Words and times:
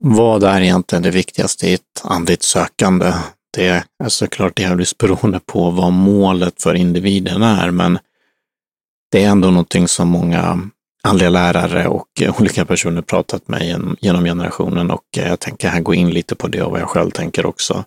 Vad 0.00 0.42
är 0.42 0.60
egentligen 0.60 1.02
det 1.02 1.10
viktigaste 1.10 1.66
i 1.66 1.74
ett 1.74 2.02
andligt 2.04 2.42
sökande? 2.42 3.12
Det 3.56 3.84
är 4.04 4.08
såklart 4.08 4.56
delvis 4.56 4.98
beroende 4.98 5.40
på 5.46 5.70
vad 5.70 5.92
målet 5.92 6.62
för 6.62 6.74
individen 6.74 7.42
är, 7.42 7.70
men 7.70 7.98
det 9.12 9.24
är 9.24 9.28
ändå 9.28 9.50
någonting 9.50 9.88
som 9.88 10.08
många 10.08 10.70
andliga 11.02 11.30
lärare 11.30 11.88
och 11.88 12.06
eh, 12.20 12.40
olika 12.40 12.64
personer 12.64 13.02
pratat 13.02 13.48
med 13.48 13.96
genom 14.00 14.24
generationen 14.24 14.90
och 14.90 15.04
eh, 15.16 15.28
jag 15.28 15.40
tänker 15.40 15.68
här 15.68 15.80
gå 15.80 15.94
in 15.94 16.10
lite 16.10 16.34
på 16.34 16.48
det 16.48 16.62
och 16.62 16.70
vad 16.70 16.80
jag 16.80 16.88
själv 16.88 17.10
tänker 17.10 17.46
också. 17.46 17.84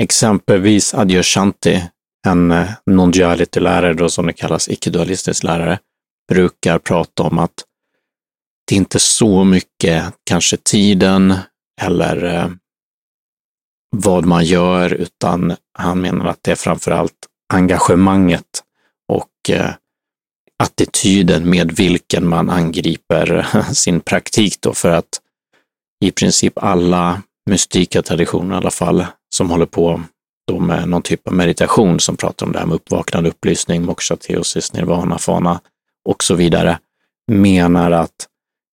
Exempelvis 0.00 0.94
Adyashanti, 0.94 1.82
en 2.26 2.50
eh, 2.50 2.68
non-duality-lärare, 2.86 4.08
som 4.08 4.26
det 4.26 4.32
kallas, 4.32 4.68
icke-dualistisk 4.68 5.42
lärare, 5.42 5.78
brukar 6.28 6.78
prata 6.78 7.22
om 7.22 7.38
att 7.38 7.64
det 8.64 8.74
är 8.74 8.76
inte 8.76 8.98
så 9.00 9.44
mycket 9.44 10.04
kanske 10.24 10.56
tiden 10.56 11.34
eller 11.82 12.24
eh, 12.24 12.50
vad 13.96 14.24
man 14.24 14.44
gör, 14.44 14.94
utan 14.94 15.56
han 15.78 16.00
menar 16.00 16.26
att 16.26 16.42
det 16.42 16.50
är 16.50 16.56
framför 16.56 16.90
allt 16.90 17.28
engagemanget 17.52 18.62
och 19.08 19.50
eh, 19.50 19.70
attityden 20.58 21.50
med 21.50 21.72
vilken 21.72 22.28
man 22.28 22.50
angriper 22.50 23.46
sin 23.72 24.00
praktik 24.00 24.60
då, 24.60 24.74
för 24.74 24.90
att 24.90 25.20
i 26.04 26.10
princip 26.10 26.58
alla 26.58 27.22
mystika 27.50 28.02
traditioner 28.02 28.54
i 28.54 28.58
alla 28.58 28.70
fall, 28.70 29.06
som 29.34 29.50
håller 29.50 29.66
på 29.66 30.02
då 30.46 30.58
med 30.58 30.88
någon 30.88 31.02
typ 31.02 31.28
av 31.28 31.34
meditation 31.34 32.00
som 32.00 32.16
pratar 32.16 32.46
om 32.46 32.52
det 32.52 32.58
här 32.58 32.66
med 32.66 32.74
uppvaknande, 32.74 33.30
upplysning, 33.30 33.84
moksha, 33.84 34.16
teosis, 34.16 34.72
nirvana, 34.72 35.18
fana 35.18 35.60
och 36.04 36.24
så 36.24 36.34
vidare, 36.34 36.78
menar 37.32 37.90
att 37.90 38.28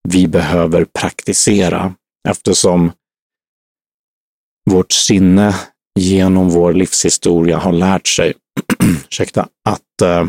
vi 0.09 0.27
behöver 0.27 0.85
praktisera 0.85 1.93
eftersom 2.29 2.91
vårt 4.69 4.91
sinne 4.91 5.55
genom 5.99 6.49
vår 6.49 6.73
livshistoria 6.73 7.57
har 7.57 7.71
lärt 7.71 8.07
sig 8.07 8.33
ursäkta, 9.07 9.47
att 9.69 10.01
eh, 10.03 10.25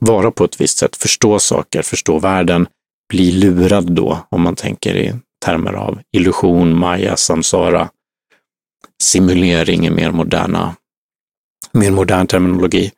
vara 0.00 0.30
på 0.30 0.44
ett 0.44 0.60
visst 0.60 0.78
sätt, 0.78 0.96
förstå 0.96 1.38
saker, 1.38 1.82
förstå 1.82 2.18
världen, 2.18 2.66
bli 3.08 3.32
lurad 3.32 3.92
då, 3.92 4.26
om 4.28 4.42
man 4.42 4.56
tänker 4.56 4.96
i 4.96 5.14
termer 5.44 5.72
av 5.72 6.00
illusion, 6.12 6.78
maya, 6.78 7.16
samsara, 7.16 7.90
simulering 9.02 9.86
i 9.86 9.90
mer 9.90 10.10
moderna, 10.10 10.76
mer 11.72 11.90
modern 11.90 12.26
terminologi. 12.26 12.92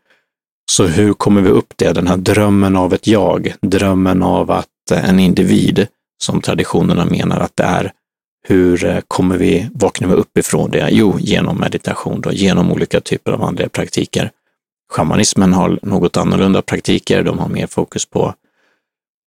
Så 0.71 0.87
hur 0.87 1.13
kommer 1.13 1.41
vi 1.41 1.49
upp 1.49 1.73
det, 1.77 1.93
den 1.93 2.07
här 2.07 2.17
drömmen 2.17 2.77
av 2.77 2.95
ett 2.95 3.07
jag, 3.07 3.55
drömmen 3.63 4.23
av 4.23 4.51
att 4.51 4.69
en 4.91 5.21
individ, 5.21 5.87
som 6.25 6.41
traditionerna 6.41 7.05
menar 7.05 7.41
att 7.41 7.57
det 7.57 7.65
är, 7.65 7.93
hur 8.49 8.85
eh, 8.85 9.01
kommer 9.09 9.39
vi, 9.39 9.71
vakna 9.75 10.15
upp 10.15 10.39
ifrån 10.39 10.71
det? 10.71 10.89
Jo, 10.91 11.19
genom 11.19 11.57
meditation, 11.57 12.21
då, 12.21 12.33
genom 12.33 12.73
olika 12.73 13.01
typer 13.01 13.33
av 13.33 13.43
andliga 13.43 13.69
praktiker. 13.69 14.31
Shamanismen 14.93 15.53
har 15.53 15.79
något 15.83 16.17
annorlunda 16.17 16.63
praktiker, 16.63 17.23
de 17.23 17.39
har 17.39 17.49
mer 17.49 17.67
fokus 17.67 18.07
på 18.07 18.35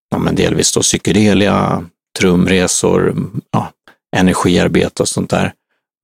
ja, 0.10 0.18
men 0.18 0.36
delvis 0.36 0.74
då 0.74 0.82
psykedelia, 0.82 1.86
trumresor, 2.20 3.16
ja, 3.52 3.72
energiarbete 4.16 5.04
och 5.04 5.10
sånt 5.10 5.30
där. 5.30 5.54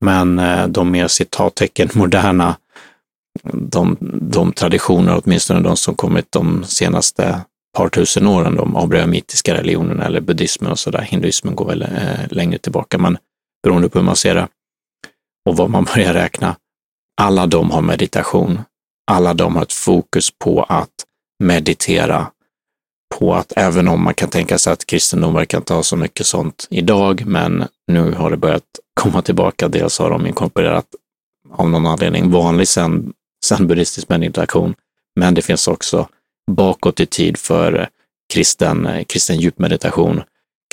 Men 0.05 0.39
eh, 0.39 0.67
de 0.67 0.91
mer 0.91 1.08
citattecken 1.08 1.89
moderna, 1.94 2.55
de, 3.53 3.97
de 4.21 4.52
traditioner, 4.52 5.21
åtminstone 5.23 5.59
de 5.59 5.77
som 5.77 5.95
kommit 5.95 6.31
de 6.31 6.64
senaste 6.64 7.41
par 7.73 7.89
tusen 7.89 8.27
åren, 8.27 8.55
de 8.55 8.75
abrahamitiska 8.75 9.53
religionerna 9.53 10.05
eller 10.05 10.21
buddhismen 10.21 10.71
och 10.71 10.79
sådär. 10.79 11.02
Hinduismen 11.02 11.55
går 11.55 11.66
väl 11.66 11.81
eh, 11.81 12.27
längre 12.30 12.57
tillbaka, 12.57 12.97
men 12.97 13.17
beroende 13.63 13.89
på 13.89 13.99
hur 13.99 14.05
man 14.05 14.15
ser 14.15 14.35
det 14.35 14.47
och 15.49 15.57
vad 15.57 15.69
man 15.69 15.83
börjar 15.95 16.13
räkna. 16.13 16.55
Alla 17.21 17.47
de 17.47 17.71
har 17.71 17.81
meditation. 17.81 18.61
Alla 19.11 19.33
de 19.33 19.55
har 19.55 19.63
ett 19.63 19.73
fokus 19.73 20.31
på 20.31 20.63
att 20.63 20.89
meditera, 21.43 22.27
på 23.20 23.33
att 23.33 23.53
även 23.55 23.87
om 23.87 24.03
man 24.03 24.14
kan 24.14 24.30
tänka 24.30 24.58
sig 24.58 24.73
att 24.73 24.86
kristendom 24.86 25.33
verkar 25.33 25.58
inte 25.58 25.73
ha 25.73 25.83
så 25.83 25.95
mycket 25.95 26.25
sånt 26.25 26.67
idag, 26.69 27.23
men 27.25 27.67
nu 27.87 28.11
har 28.11 28.31
det 28.31 28.37
börjat 28.37 28.64
komma 28.93 29.21
tillbaka. 29.21 29.67
Dels 29.67 29.99
har 29.99 30.09
de 30.09 30.27
inkorporerat 30.27 30.86
av 31.52 31.69
någon 31.69 31.86
anledning 31.86 32.31
vanlig 32.31 32.67
sen, 32.67 33.14
sen 33.45 33.67
buddhistisk 33.67 34.09
meditation, 34.09 34.75
men 35.15 35.33
det 35.33 35.42
finns 35.42 35.67
också 35.67 36.08
bakåt 36.52 36.99
i 36.99 37.05
tid 37.05 37.37
för 37.37 37.80
eh, 37.80 37.87
kristen, 38.33 38.86
eh, 38.86 39.04
kristen 39.04 39.39
djupmeditation, 39.39 40.23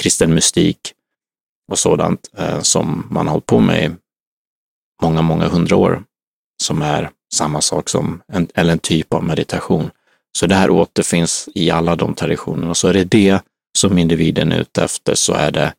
kristen 0.02 0.34
mystik 0.34 0.94
och 1.72 1.78
sådant 1.78 2.30
eh, 2.36 2.60
som 2.60 3.06
man 3.10 3.26
har 3.26 3.32
hållit 3.32 3.46
på 3.46 3.60
med 3.60 3.84
i 3.84 3.90
många, 5.02 5.22
många 5.22 5.48
hundra 5.48 5.76
år, 5.76 6.02
som 6.62 6.82
är 6.82 7.10
samma 7.34 7.60
sak 7.60 7.88
som 7.88 8.22
en, 8.32 8.48
eller 8.54 8.72
en 8.72 8.78
typ 8.78 9.14
av 9.14 9.24
meditation. 9.24 9.90
Så 10.38 10.46
det 10.46 10.54
här 10.54 10.70
återfinns 10.70 11.48
i 11.54 11.70
alla 11.70 11.96
de 11.96 12.14
traditionerna. 12.14 12.74
Så 12.74 12.88
är 12.88 12.92
det 12.92 13.04
det 13.04 13.40
som 13.78 13.98
individen 13.98 14.52
är 14.52 14.60
ute 14.60 14.84
efter 14.84 15.14
så 15.14 15.32
är 15.32 15.50
det 15.50 15.74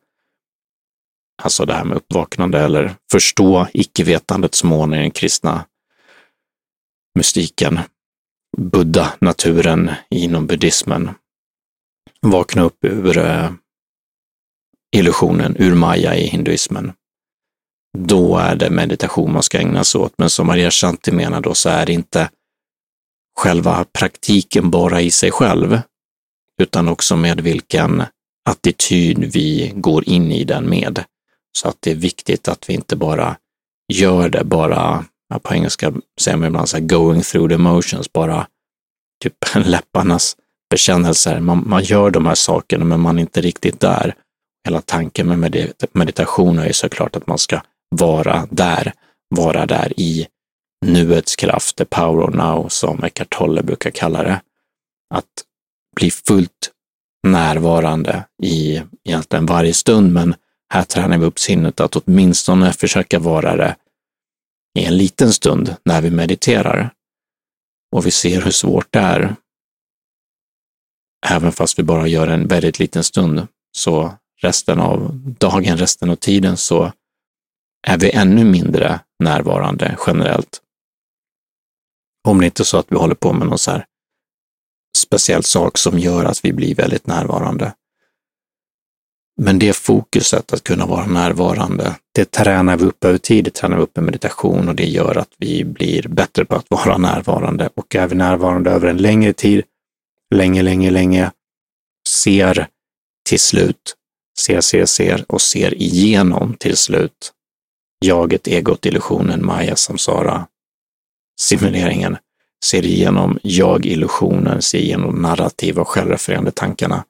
alltså 1.42 1.64
det 1.64 1.74
här 1.74 1.84
med 1.84 1.96
uppvaknande 1.96 2.60
eller 2.60 2.94
förstå 3.12 3.66
icke-vetandets 3.72 4.64
mån 4.64 4.94
i 4.94 4.98
den 4.98 5.10
kristna 5.10 5.64
mystiken, 7.14 7.80
buddha, 8.56 9.12
naturen 9.20 9.90
inom 10.10 10.46
buddhismen. 10.46 11.10
Vakna 12.20 12.62
upp 12.62 12.84
ur 12.84 13.18
eh, 13.18 13.50
illusionen, 14.96 15.56
ur 15.58 15.74
maya 15.74 16.16
i 16.16 16.26
hinduismen. 16.26 16.92
Då 17.98 18.36
är 18.36 18.56
det 18.56 18.70
meditation 18.70 19.32
man 19.32 19.42
ska 19.42 19.58
ägna 19.58 19.84
sig 19.84 20.00
åt. 20.00 20.14
Men 20.18 20.30
som 20.30 20.46
Maria 20.46 20.70
Shanti 20.70 21.12
menar 21.12 21.40
då 21.40 21.54
så 21.54 21.68
är 21.68 21.86
det 21.86 21.92
inte 21.92 22.30
själva 23.38 23.84
praktiken 23.84 24.70
bara 24.70 25.00
i 25.00 25.10
sig 25.10 25.30
själv, 25.30 25.80
utan 26.62 26.88
också 26.88 27.16
med 27.16 27.40
vilken 27.40 28.02
attityd 28.50 29.32
vi 29.32 29.72
går 29.74 30.08
in 30.08 30.32
i 30.32 30.44
den 30.44 30.68
med. 30.68 31.04
Så 31.58 31.68
att 31.68 31.76
det 31.80 31.90
är 31.90 31.94
viktigt 31.94 32.48
att 32.48 32.68
vi 32.68 32.74
inte 32.74 32.96
bara 32.96 33.36
gör 33.92 34.28
det, 34.28 34.44
bara, 34.44 35.04
på 35.38 35.54
engelska 35.54 35.92
säger 36.20 36.36
man 36.36 36.46
ibland 36.46 36.68
så 36.68 36.76
här, 36.76 36.84
going 36.84 37.22
through 37.22 37.48
the 37.48 37.58
motions, 37.58 38.12
bara 38.12 38.46
typ 39.22 39.34
läpparnas 39.54 40.36
bekännelser. 40.70 41.40
Man, 41.40 41.62
man 41.66 41.82
gör 41.82 42.10
de 42.10 42.26
här 42.26 42.34
sakerna, 42.34 42.84
men 42.84 43.00
man 43.00 43.18
är 43.18 43.20
inte 43.20 43.40
riktigt 43.40 43.80
där. 43.80 44.14
Hela 44.64 44.80
tanken 44.80 45.26
med 45.26 45.38
medit 45.38 45.94
meditation 45.94 46.58
är 46.58 46.66
ju 46.66 46.72
såklart 46.72 47.16
att 47.16 47.26
man 47.26 47.38
ska 47.38 47.60
vara 47.90 48.48
där, 48.50 48.92
vara 49.28 49.66
där 49.66 50.00
i 50.00 50.26
nuets 50.86 51.36
kraft, 51.36 51.76
the 51.76 51.84
power 51.84 52.28
of 52.28 52.34
now, 52.34 52.68
som 52.68 53.04
Eckart 53.04 53.34
Tolle 53.38 53.62
brukar 53.62 53.90
kalla 53.90 54.22
det. 54.22 54.40
Att 55.14 55.44
bli 55.96 56.10
fullt 56.10 56.70
närvarande 57.26 58.24
i 58.42 58.82
egentligen 59.04 59.46
varje 59.46 59.74
stund, 59.74 60.12
men 60.12 60.34
här 60.72 60.82
tränar 60.82 61.18
vi 61.18 61.26
upp 61.26 61.38
sinnet 61.38 61.80
att 61.80 61.96
åtminstone 61.96 62.72
försöka 62.72 63.18
vara 63.18 63.56
det 63.56 63.76
i 64.78 64.84
en 64.84 64.96
liten 64.96 65.32
stund 65.32 65.76
när 65.84 66.02
vi 66.02 66.10
mediterar. 66.10 66.90
Och 67.92 68.06
vi 68.06 68.10
ser 68.10 68.42
hur 68.42 68.50
svårt 68.50 68.86
det 68.90 68.98
är. 68.98 69.36
Även 71.26 71.52
fast 71.52 71.78
vi 71.78 71.82
bara 71.82 72.06
gör 72.06 72.28
en 72.28 72.48
väldigt 72.48 72.78
liten 72.78 73.04
stund, 73.04 73.46
så 73.76 74.14
resten 74.42 74.80
av 74.80 75.16
dagen, 75.38 75.76
resten 75.76 76.10
av 76.10 76.16
tiden, 76.16 76.56
så 76.56 76.92
är 77.86 77.98
vi 77.98 78.10
ännu 78.10 78.44
mindre 78.44 79.00
närvarande 79.18 79.96
generellt. 80.06 80.62
Om 82.28 82.40
det 82.40 82.46
inte 82.46 82.62
är 82.62 82.64
så 82.64 82.78
att 82.78 82.92
vi 82.92 82.96
håller 82.96 83.14
på 83.14 83.32
med 83.32 83.48
någon 83.48 83.58
så 83.58 83.70
här 83.70 83.86
speciell 84.96 85.44
sak 85.44 85.78
som 85.78 85.98
gör 85.98 86.24
att 86.24 86.44
vi 86.44 86.52
blir 86.52 86.74
väldigt 86.74 87.06
närvarande. 87.06 87.74
Men 89.40 89.58
det 89.58 89.76
fokuset 89.76 90.52
att 90.52 90.62
kunna 90.62 90.86
vara 90.86 91.06
närvarande, 91.06 91.96
det 92.14 92.30
tränar 92.30 92.76
vi 92.76 92.84
upp 92.84 93.04
över 93.04 93.18
tid, 93.18 93.44
det 93.44 93.50
tränar 93.50 93.76
vi 93.76 93.82
upp 93.82 93.96
med 93.96 94.04
meditation 94.04 94.68
och 94.68 94.74
det 94.74 94.86
gör 94.86 95.18
att 95.18 95.30
vi 95.38 95.64
blir 95.64 96.08
bättre 96.08 96.44
på 96.44 96.54
att 96.54 96.70
vara 96.70 96.98
närvarande. 96.98 97.68
Och 97.74 97.94
är 97.94 98.06
vi 98.06 98.14
närvarande 98.14 98.70
över 98.70 98.86
en 98.88 98.96
längre 98.96 99.32
tid, 99.32 99.62
länge, 100.34 100.62
länge, 100.62 100.90
länge, 100.90 101.30
ser 102.08 102.66
till 103.28 103.40
slut, 103.40 103.96
ser, 104.38 104.60
ser, 104.60 104.86
ser 104.86 105.24
och 105.28 105.42
ser 105.42 105.74
igenom 105.74 106.54
till 106.54 106.76
slut 106.76 107.32
jaget, 108.04 108.48
egot, 108.48 108.86
illusionen, 108.86 109.46
maya, 109.46 109.76
samsara, 109.76 110.46
simuleringen, 111.40 112.16
ser 112.64 112.86
igenom 112.86 113.38
jag-illusionen, 113.42 114.62
ser 114.62 114.78
igenom 114.78 115.22
narrativa 115.22 115.82
och 115.82 115.88
självrefererande 115.88 116.50
tankarna. 116.50 117.04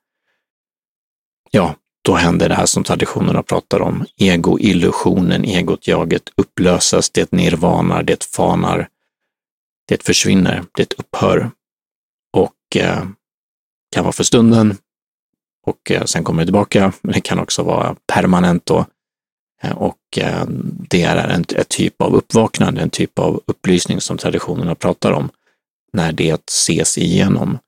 Ja, 1.51 1.75
då 2.03 2.15
händer 2.15 2.49
det 2.49 2.55
här 2.55 2.67
som 2.67 2.85
traditionerna 2.85 3.43
pratar 3.43 3.81
om. 3.81 4.05
egoillusionen, 4.17 5.45
egot, 5.45 5.89
jaget 5.89 6.23
upplöses, 6.37 7.11
det 7.11 7.33
nirvanar, 7.33 8.03
det 8.03 8.25
fanar, 8.25 8.89
det 9.89 10.03
försvinner, 10.03 10.65
det 10.73 10.93
upphör 10.93 11.51
och 12.33 12.77
eh, 12.77 13.05
kan 13.95 14.05
vara 14.05 14.13
för 14.13 14.25
stunden 14.25 14.77
och 15.67 15.91
eh, 15.91 16.05
sen 16.05 16.25
kommer 16.25 16.43
det 16.43 16.47
tillbaka. 16.47 16.93
Men 17.01 17.13
det 17.13 17.21
kan 17.21 17.39
också 17.39 17.63
vara 17.63 17.97
permanent 18.13 18.67
då. 18.67 18.87
Eh, 19.63 19.77
och 19.77 20.19
eh, 20.19 20.45
det 20.89 21.03
är 21.03 21.17
en, 21.17 21.45
en 21.57 21.65
typ 21.69 22.03
av 22.03 22.15
uppvaknande, 22.15 22.81
en 22.81 22.91
typ 22.91 23.19
av 23.19 23.41
upplysning 23.47 24.01
som 24.01 24.19
traditionerna 24.19 24.75
pratar 24.75 25.13
om, 25.13 25.31
när 25.93 26.13
det 26.13 26.49
ses 26.51 26.99
igenom. 26.99 27.59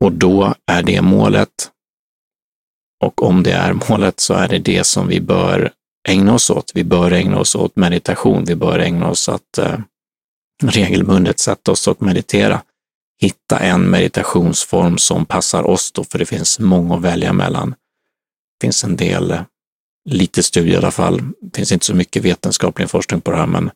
Och 0.00 0.12
då 0.12 0.54
är 0.66 0.82
det 0.82 1.02
målet. 1.02 1.70
Och 3.04 3.22
om 3.22 3.42
det 3.42 3.52
är 3.52 3.72
målet 3.72 4.20
så 4.20 4.34
är 4.34 4.48
det 4.48 4.58
det 4.58 4.84
som 4.84 5.08
vi 5.08 5.20
bör 5.20 5.72
ägna 6.08 6.34
oss 6.34 6.50
åt. 6.50 6.72
Vi 6.74 6.84
bör 6.84 7.10
ägna 7.10 7.38
oss 7.38 7.54
åt 7.54 7.76
meditation. 7.76 8.44
Vi 8.44 8.54
bör 8.54 8.78
ägna 8.78 9.10
oss 9.10 9.28
att 9.28 9.58
eh, 9.58 9.78
regelbundet 10.62 11.38
sätta 11.38 11.72
oss 11.72 11.88
och 11.88 12.02
meditera. 12.02 12.62
Hitta 13.20 13.58
en 13.58 13.90
meditationsform 13.90 14.98
som 14.98 15.26
passar 15.26 15.62
oss 15.62 15.92
då, 15.92 16.04
för 16.04 16.18
det 16.18 16.26
finns 16.26 16.58
många 16.58 16.94
att 16.94 17.02
välja 17.02 17.32
mellan. 17.32 17.70
Det 17.70 18.66
finns 18.66 18.84
en 18.84 18.96
del, 18.96 19.30
eh, 19.30 19.40
lite 20.10 20.42
studier 20.42 20.74
i 20.74 20.76
alla 20.76 20.90
fall. 20.90 21.22
Det 21.40 21.56
finns 21.56 21.72
inte 21.72 21.86
så 21.86 21.94
mycket 21.94 22.24
vetenskaplig 22.24 22.90
forskning 22.90 23.20
på 23.20 23.30
det 23.30 23.36
här, 23.36 23.46
men 23.46 23.70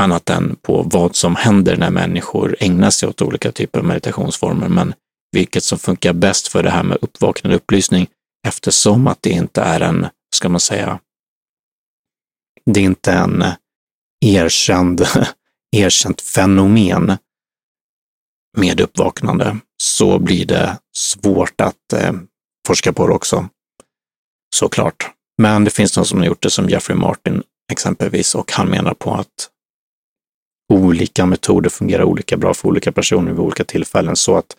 annat 0.00 0.30
än 0.30 0.56
på 0.62 0.82
vad 0.82 1.16
som 1.16 1.36
händer 1.36 1.76
när 1.76 1.90
människor 1.90 2.56
ägnar 2.60 2.90
sig 2.90 3.08
åt 3.08 3.22
olika 3.22 3.52
typer 3.52 3.78
av 3.78 3.84
meditationsformer. 3.84 4.68
Men 4.68 4.94
vilket 5.32 5.64
som 5.64 5.78
funkar 5.78 6.12
bäst 6.12 6.48
för 6.48 6.62
det 6.62 6.70
här 6.70 6.82
med 6.82 6.98
uppvaknande 7.02 7.56
upplysning 7.56 8.06
eftersom 8.46 9.06
att 9.06 9.18
det 9.22 9.30
inte 9.30 9.60
är 9.60 9.80
en, 9.80 10.06
ska 10.34 10.48
man 10.48 10.60
säga, 10.60 11.00
det 12.66 12.80
är 12.80 12.84
inte 12.84 13.12
en 13.12 13.44
erkänd, 14.24 15.06
erkänt 15.76 16.20
fenomen 16.20 17.16
med 18.56 18.80
uppvaknande, 18.80 19.58
så 19.82 20.18
blir 20.18 20.46
det 20.46 20.78
svårt 20.96 21.60
att 21.60 21.92
eh, 21.92 22.12
forska 22.66 22.92
på 22.92 23.06
det 23.06 23.14
också. 23.14 23.48
Såklart. 24.54 25.10
Men 25.42 25.64
det 25.64 25.70
finns 25.70 25.96
någon 25.96 26.06
som 26.06 26.18
har 26.18 26.26
gjort 26.26 26.42
det 26.42 26.50
som 26.50 26.68
Jeffrey 26.68 26.98
Martin 26.98 27.42
exempelvis 27.72 28.34
och 28.34 28.52
han 28.52 28.68
menar 28.68 28.94
på 28.94 29.14
att 29.14 29.50
olika 30.72 31.26
metoder 31.26 31.70
fungerar 31.70 32.04
olika 32.04 32.36
bra 32.36 32.54
för 32.54 32.68
olika 32.68 32.92
personer 32.92 33.30
vid 33.30 33.40
olika 33.40 33.64
tillfällen. 33.64 34.16
Så 34.16 34.36
att 34.36 34.56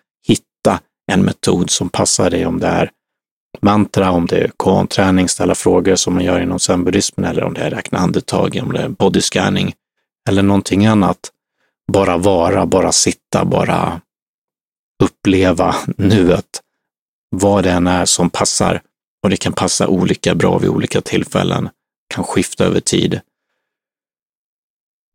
en 1.11 1.21
metod 1.21 1.69
som 1.69 1.89
passar 1.89 2.29
dig 2.29 2.45
om 2.45 2.59
det 2.59 2.67
är 2.67 2.91
mantra, 3.61 4.11
om 4.11 4.25
det 4.25 4.37
är 4.37 4.51
konträning, 4.57 5.29
ställa 5.29 5.55
frågor 5.55 5.95
som 5.95 6.13
man 6.13 6.23
gör 6.23 6.39
inom 6.39 6.59
zenbuddismen 6.59 7.29
eller 7.29 7.43
om 7.43 7.53
det 7.53 7.61
är 7.61 7.69
räkna 7.69 7.99
andetag, 7.99 8.59
om 8.63 8.73
det 8.73 8.81
är 8.81 8.89
bodyscanning 8.89 9.73
eller 10.29 10.43
någonting 10.43 10.85
annat. 10.85 11.31
Bara 11.91 12.17
vara, 12.17 12.65
bara 12.65 12.91
sitta, 12.91 13.45
bara 13.45 14.01
uppleva 15.03 15.75
nuet. 15.97 16.61
Vad 17.29 17.63
det 17.63 17.71
än 17.71 17.87
är 17.87 18.05
som 18.05 18.29
passar. 18.29 18.81
Och 19.23 19.29
det 19.29 19.37
kan 19.37 19.53
passa 19.53 19.87
olika 19.87 20.35
bra 20.35 20.57
vid 20.57 20.69
olika 20.69 21.01
tillfällen, 21.01 21.69
kan 22.13 22.23
skifta 22.23 22.65
över 22.65 22.79
tid. 22.79 23.21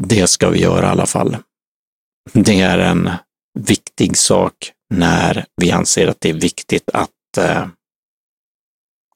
Det 0.02 0.26
ska 0.26 0.50
vi 0.50 0.61
göra 0.61 0.87
i 0.87 0.88
alla 0.88 1.06
fall. 1.06 1.37
Det 2.32 2.61
är 2.61 2.79
en 2.79 3.11
viktig 3.58 4.17
sak 4.17 4.73
när 4.94 5.46
vi 5.56 5.70
anser 5.70 6.08
att 6.08 6.20
det 6.20 6.31
är 6.31 6.35
viktigt 6.35 6.90
att 6.93 7.38
eh, 7.38 7.67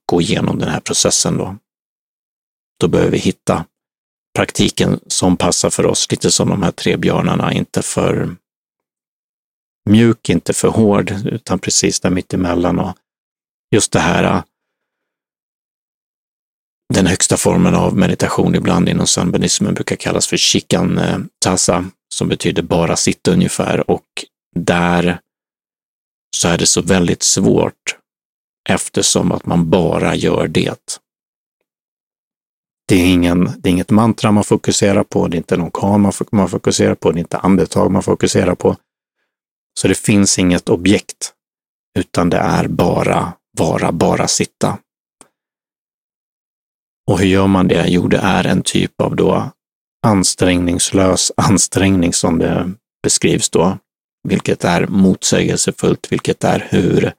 gå 0.07 0.21
igenom 0.21 0.59
den 0.59 0.69
här 0.69 0.81
processen 0.81 1.37
då. 1.37 1.57
Då 2.81 2.89
behöver 2.89 3.11
vi 3.11 3.19
hitta 3.19 3.65
praktiken 4.37 5.01
som 5.07 5.37
passar 5.37 5.71
för 5.71 5.87
oss, 5.87 6.11
lite 6.11 6.31
som 6.31 6.49
de 6.49 6.63
här 6.63 6.71
tre 6.71 6.97
björnarna, 6.97 7.53
inte 7.53 7.83
för 7.83 8.37
mjuk, 9.91 10.29
inte 10.29 10.53
för 10.53 10.69
hård, 10.69 11.11
utan 11.25 11.59
precis 11.59 12.01
där 12.01 12.11
mittemellan. 12.11 12.79
Och 12.79 12.97
just 13.75 13.93
det 13.93 14.01
här, 14.01 14.25
eh, 14.25 14.43
den 16.95 17.07
högsta 17.07 17.37
formen 17.37 17.75
av 17.75 17.97
meditation 17.97 18.55
ibland 18.55 18.89
inom 18.89 19.07
zenbuddismen 19.07 19.75
brukar 19.75 19.97
kallas 19.97 20.27
för 20.27 20.37
shikan 20.37 20.99
eh, 20.99 21.19
tassa, 21.39 21.85
som 22.15 22.29
betyder 22.29 22.63
bara 22.63 22.97
sitta 22.97 23.33
ungefär. 23.33 23.91
Och 23.91 24.07
där 24.55 25.21
så 26.37 26.49
är 26.49 26.59
det 26.59 26.67
så 26.67 26.83
väldigt 26.83 27.23
svårt 27.23 27.97
eftersom 28.69 29.33
att 29.33 29.47
man 29.47 29.71
bara 29.71 30.15
gör 30.15 30.49
det. 30.49 31.01
Det 32.89 32.97
är, 32.97 33.07
ingen, 33.07 33.53
det 33.59 33.69
är 33.69 33.71
inget 33.73 33.91
mantra 33.91 34.33
man 34.33 34.45
fokuserar 34.45 35.05
på, 35.05 35.29
det 35.29 35.37
är 35.37 35.39
inte 35.39 35.57
någon 35.57 35.71
kam 35.71 36.13
man 36.33 36.49
fokuserar 36.49 36.95
på, 36.95 37.13
det 37.13 37.19
är 37.19 37.21
inte 37.21 37.39
andetag 37.39 37.91
man 37.91 38.03
fokuserar 38.03 38.55
på. 38.55 38.77
Så 39.81 39.89
det 39.89 39.99
finns 39.99 40.39
inget 40.39 40.69
objekt, 40.69 41.33
utan 41.99 42.31
det 42.31 42.37
är 42.37 42.69
bara 42.69 43.33
vara, 43.59 43.93
bara 43.93 44.29
sitta. 44.29 44.79
Och 47.11 47.19
hur 47.19 47.27
gör 47.27 47.47
man 47.47 47.69
det? 47.69 47.87
Jo, 47.89 48.09
det 48.09 48.19
är 48.19 48.47
en 48.47 48.63
typ 48.63 49.01
av 49.01 49.17
då 49.17 49.51
ansträngningslös 50.07 51.33
ansträngning 51.37 52.13
som 52.13 52.39
det 52.39 52.73
beskrivs 53.03 53.51
då, 53.51 53.79
vilket 54.29 54.65
är 54.65 54.87
motsägelsefullt, 54.87 56.13
vilket 56.13 56.45
är 56.45 56.67
hur 56.71 57.13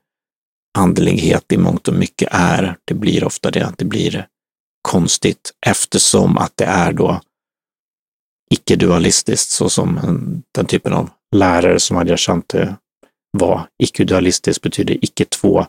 andlighet 0.77 1.51
i 1.51 1.57
mångt 1.57 1.87
och 1.87 1.93
mycket 1.93 2.27
är. 2.31 2.77
Det 2.85 2.93
blir 2.93 3.23
ofta 3.23 3.51
det, 3.51 3.65
att 3.65 3.77
det 3.77 3.85
blir 3.85 4.27
konstigt 4.81 5.53
eftersom 5.65 6.37
att 6.37 6.51
det 6.55 6.65
är 6.65 6.93
då 6.93 7.21
icke-dualistiskt, 8.53 9.49
så 9.49 9.69
som 9.69 9.99
den 10.51 10.65
typen 10.65 10.93
av 10.93 11.09
lärare 11.35 11.79
som 11.79 11.97
Adyashanti 11.97 12.67
var. 13.37 13.67
Icke-dualistiskt 13.83 14.61
betyder 14.61 15.05
icke 15.05 15.25
två. 15.25 15.65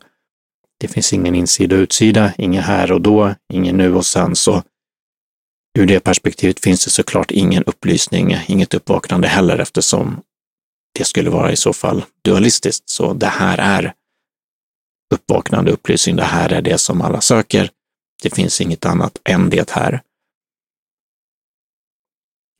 Det 0.81 0.89
finns 0.89 1.13
ingen 1.13 1.35
insida 1.35 1.77
och 1.77 1.81
utsida, 1.81 2.33
inget 2.39 2.65
här 2.65 2.93
och 2.93 3.01
då, 3.01 3.35
ingen 3.53 3.77
nu 3.77 3.95
och 3.95 4.07
sen. 4.07 4.37
Så 4.37 4.63
ur 5.79 5.87
det 5.87 6.01
perspektivet 6.01 6.61
finns 6.61 6.85
det 6.85 6.91
såklart 6.91 7.31
ingen 7.31 7.65
upplysning, 7.65 8.37
inget 8.47 8.75
uppvaknande 8.75 9.29
heller 9.29 9.59
eftersom 9.59 10.21
det 10.99 11.05
skulle 11.05 11.31
vara 11.31 11.52
i 11.52 11.56
så 11.56 11.73
fall 11.73 12.05
dualistiskt. 12.25 12.88
Så 12.88 13.14
det 13.14 13.26
här 13.26 13.58
är 13.58 13.94
uppvaknande 15.14 15.73
upplysning. 15.73 16.17
Det 16.17 16.25
här 16.25 16.52
är 16.52 16.62
det 16.62 16.79
som 16.79 17.02
alla 17.02 17.20
söker. 17.20 17.70
Det 18.23 18.35
finns 18.35 18.61
inget 18.61 18.87
annat 18.87 19.20
än 19.25 19.50
det 19.50 19.70
här. 19.70 20.02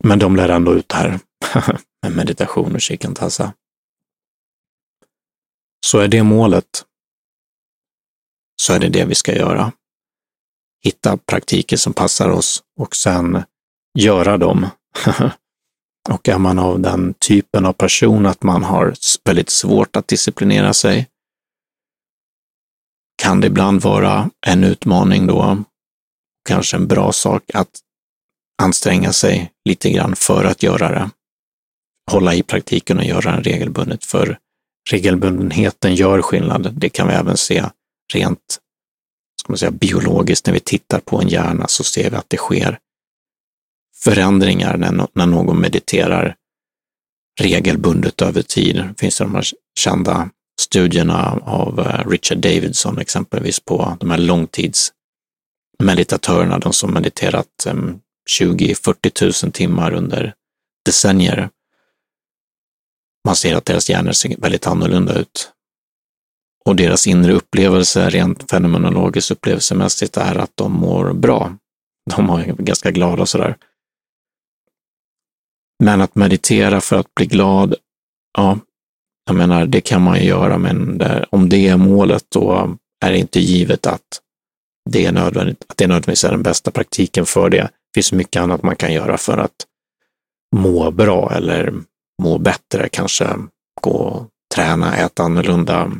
Men 0.04 0.19
de 0.19 0.36
lär 0.36 0.48
ändå 0.48 0.75
ut 0.75 0.88
det 0.88 0.96
här 0.96 1.20
med 2.02 2.16
meditation 2.16 2.75
och 2.75 2.82
shikantasa. 2.82 3.52
Så 5.87 5.98
är 5.98 6.08
det 6.08 6.22
målet, 6.22 6.84
så 8.62 8.72
är 8.72 8.80
det 8.80 8.88
det 8.88 9.04
vi 9.04 9.14
ska 9.14 9.34
göra. 9.34 9.72
Hitta 10.84 11.16
praktiker 11.16 11.76
som 11.76 11.92
passar 11.92 12.30
oss 12.30 12.62
och 12.80 12.97
sen 12.97 13.42
göra 13.99 14.38
dem. 14.38 14.66
och 16.08 16.28
är 16.28 16.38
man 16.38 16.58
av 16.58 16.80
den 16.80 17.14
typen 17.14 17.66
av 17.66 17.73
person 17.73 18.26
att 18.26 18.42
man 18.42 18.64
har 18.64 18.94
väldigt 19.25 19.50
svårt 19.50 19.96
att 19.96 20.08
disciplinera 20.08 20.73
sig, 20.75 21.08
kan 23.23 23.40
det 23.40 23.46
ibland 23.46 23.82
vara 23.82 24.30
en 24.46 24.64
utmaning 24.64 25.26
då, 25.26 25.64
kanske 26.49 26.76
en 26.76 26.87
bra 26.87 27.12
sak 27.12 27.42
att 27.54 27.80
anstränga 28.62 29.12
sig 29.12 29.52
lite 29.68 29.90
grann 29.90 30.16
för 30.16 30.44
att 30.44 30.62
göra 30.62 30.88
det. 30.88 31.11
Hålla 32.11 32.34
i 32.34 32.42
praktiken 32.42 32.99
och 32.99 33.04
göra 33.04 33.32
den 33.32 33.44
regelbundet, 33.44 34.04
för 34.04 34.38
regelbundenheten 34.90 35.94
gör 35.94 36.23
skillnad. 36.23 36.75
Det 36.75 36.88
kan 36.88 37.08
vi 37.08 37.14
även 37.14 37.37
se 37.37 37.64
rent 38.12 38.61
ska 39.44 39.52
man 39.52 39.58
säga, 39.58 39.70
biologiskt. 39.70 40.46
När 40.46 40.54
vi 40.54 40.61
tittar 40.61 41.00
på 41.00 41.20
en 41.20 41.28
hjärna 41.28 41.68
så 41.68 41.84
ser 41.84 42.11
vi 42.11 42.16
att 42.16 42.30
det 42.30 42.37
sker 42.37 42.78
förändringar 44.04 44.76
när, 44.76 45.08
när 45.12 45.26
någon 45.26 45.61
mediterar 45.61 46.37
regelbundet 47.40 48.23
över 48.23 48.42
tid. 48.42 48.76
Det 48.76 48.94
finns 48.99 49.18
de 49.18 49.34
här 49.34 49.44
kända 49.78 50.30
studierna 50.61 51.38
av 51.42 51.80
eh, 51.80 52.08
Richard 52.08 52.38
Davidson 52.38 52.99
exempelvis 52.99 53.61
på 53.61 53.96
de 54.00 54.11
här 54.11 54.18
långtidsmeditatörerna, 54.18 56.58
de 56.58 56.73
som 56.73 56.94
mediterat 56.94 57.66
eh, 57.66 57.75
20-40 58.40 59.44
000 59.44 59.52
timmar 59.52 59.92
under 59.92 60.34
decennier. 60.84 61.50
Man 63.25 63.37
ser 63.37 63.56
att 63.56 63.64
deras 63.64 63.90
hjärnor 63.90 64.12
ser 64.12 64.37
väldigt 64.37 64.66
annorlunda 64.66 65.18
ut. 65.18 65.50
Och 66.64 66.76
deras 66.76 67.06
inre 67.06 67.32
upplevelse, 67.32 68.11
rent 68.11 68.50
fenomenologiskt 68.50 69.30
upplevelsemässigt, 69.30 70.16
är 70.16 70.34
att 70.34 70.52
de 70.54 70.73
mår 70.73 71.12
bra. 71.12 71.56
De 72.16 72.30
är 72.30 72.44
ganska 72.44 72.90
glada 72.90 73.23
och 73.23 73.28
sådär. 73.28 73.56
Men 75.78 76.00
att 76.00 76.14
meditera 76.14 76.81
för 76.81 76.97
att 76.97 77.14
bli 77.14 77.26
glad, 77.26 77.75
ja, 78.37 78.59
jag 79.26 79.37
menar, 79.37 79.66
det 79.66 79.81
kan 79.81 80.02
man 80.02 80.19
ju 80.19 80.25
göra, 80.25 80.59
men 80.59 80.99
där, 80.99 81.26
om 81.31 81.49
det 81.49 81.69
är 81.69 81.76
målet, 81.76 82.25
då 82.28 82.76
är 83.04 83.12
det 83.12 83.19
inte 83.19 83.40
givet 83.40 83.87
att 83.87 84.21
det 84.90 85.07
är 85.07 85.12
nödvändigt, 85.12 85.64
att 85.69 85.76
det 85.76 85.87
nödvändigtvis 85.87 86.25
är 86.25 86.31
den 86.31 86.43
bästa 86.43 86.71
praktiken 86.71 87.26
för 87.26 87.50
det. 87.50 87.62
Det 87.62 87.71
finns 87.95 88.12
mycket 88.12 88.43
annat 88.43 88.62
man 88.62 88.76
kan 88.76 88.93
göra 88.93 89.16
för 89.16 89.38
att 89.38 89.66
må 90.57 90.90
bra 90.90 91.33
eller 91.35 91.75
må 92.23 92.38
bättre, 92.38 92.88
kanske 92.88 93.28
gå 93.81 93.90
och 93.90 94.28
träna, 94.54 94.97
äta 94.97 95.23
annorlunda, 95.23 95.93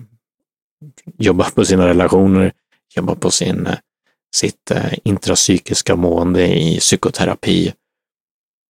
jobba 1.19 1.51
på 1.51 1.65
sina 1.65 1.89
relationer, 1.89 2.53
jobba 2.97 3.15
på 3.15 3.31
sin 3.31 3.69
sitt 4.35 4.71
eh, 4.71 4.93
intrapsykiska 5.05 5.97
mående 5.97 6.59
i 6.59 6.79
psykoterapi 6.79 7.73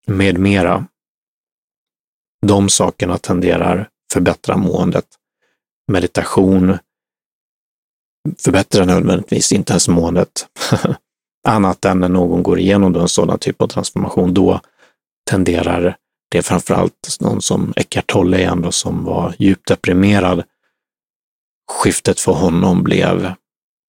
med 0.07 0.39
mera. 0.39 0.87
De 2.47 2.69
sakerna 2.69 3.19
tenderar 3.19 3.89
förbättra 4.13 4.57
måendet. 4.57 5.05
Meditation 5.93 6.79
förbättrar 8.39 8.87
nödvändigtvis 8.87 9.53
inte 9.53 9.73
ens 9.73 9.89
måendet. 9.89 10.47
Annat 11.49 11.85
än 11.85 12.01
när 12.01 12.09
någon 12.09 12.43
går 12.43 12.59
igenom 12.59 12.97
en 12.97 13.09
sådan 13.09 13.39
typ 13.39 13.63
av 13.63 13.67
transformation, 13.67 14.35
då 14.35 14.61
tenderar 15.31 15.97
det 16.31 16.43
framförallt 16.43 17.17
någon 17.21 17.43
som 17.43 17.73
Eckart 17.77 18.07
Tolle 18.07 18.39
igen 18.39 18.63
då, 18.63 18.73
som 18.73 19.05
var 19.05 19.35
djupt 19.39 19.69
deprimerad. 19.69 20.43
Skiftet 21.73 22.21
för 22.21 22.33
honom 22.33 22.83
blev 22.83 23.33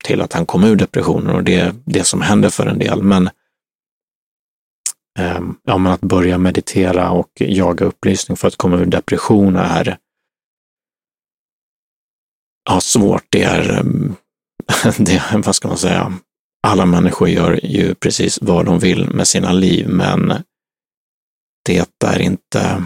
till 0.04 0.22
att 0.22 0.34
han 0.34 0.46
kom 0.46 0.64
ur 0.64 0.76
depressionen 0.76 1.36
och 1.36 1.44
det 1.44 1.56
är 1.56 1.74
det 1.86 2.04
som 2.04 2.22
hände 2.22 2.50
för 2.50 2.66
en 2.66 2.80
del. 2.80 3.04
Men, 3.04 3.30
Ehm, 5.20 5.58
ja, 5.64 5.78
men 5.78 5.92
att 5.92 6.02
börja 6.02 6.38
meditera 6.38 7.12
och 7.12 7.32
jaga 7.36 7.86
upplysning 7.86 8.38
för 8.38 8.48
att 8.48 8.56
komma 8.56 8.78
ur 8.78 8.86
depression 8.86 9.56
är 9.56 9.98
ja, 12.70 12.82
svårt. 12.82 13.26
Det 13.30 13.44
är, 13.44 13.80
ehm, 13.80 14.16
det, 14.98 15.24
vad 15.46 15.56
ska 15.56 15.68
man 15.68 15.78
säga, 15.78 16.14
alla 16.68 16.86
människor 16.86 17.30
gör 17.30 17.66
ju 17.66 17.96
precis 17.96 18.42
vad 18.42 18.66
de 18.66 18.80
vill 18.80 19.10
med 19.10 19.28
sina 19.28 19.52
liv, 19.52 19.90
men 19.90 20.34
det 21.66 22.04
är 22.06 22.20
inte 22.22 22.84